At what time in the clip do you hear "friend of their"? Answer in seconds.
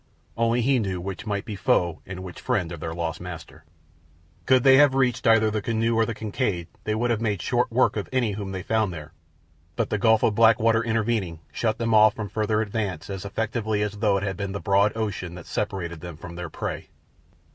2.41-2.91